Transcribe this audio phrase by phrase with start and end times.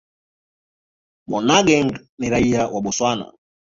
[1.27, 3.27] Monageng ni raia wa Botswana.